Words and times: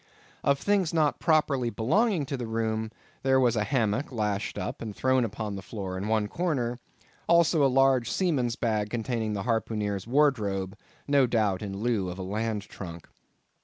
Of 0.43 0.57
things 0.57 0.95
not 0.95 1.19
properly 1.19 1.69
belonging 1.69 2.25
to 2.25 2.35
the 2.35 2.47
room, 2.47 2.89
there 3.21 3.39
was 3.39 3.55
a 3.55 3.63
hammock 3.63 4.11
lashed 4.11 4.57
up, 4.57 4.81
and 4.81 4.95
thrown 4.95 5.23
upon 5.23 5.55
the 5.55 5.61
floor 5.61 5.95
in 5.95 6.07
one 6.07 6.27
corner; 6.27 6.79
also 7.27 7.63
a 7.63 7.67
large 7.69 8.09
seaman's 8.09 8.55
bag, 8.55 8.89
containing 8.89 9.33
the 9.33 9.43
harpooneer's 9.43 10.07
wardrobe, 10.07 10.75
no 11.07 11.27
doubt 11.27 11.61
in 11.61 11.77
lieu 11.81 12.09
of 12.09 12.17
a 12.17 12.23
land 12.23 12.63
trunk. 12.63 13.09